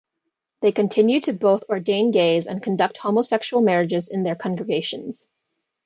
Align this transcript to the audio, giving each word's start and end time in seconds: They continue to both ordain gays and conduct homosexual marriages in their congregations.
They 0.61 0.71
continue 0.71 1.21
to 1.21 1.33
both 1.33 1.61
ordain 1.69 2.09
gays 2.09 2.47
and 2.47 2.63
conduct 2.63 2.97
homosexual 2.97 3.61
marriages 3.61 4.09
in 4.09 4.23
their 4.23 4.33
congregations. 4.33 5.29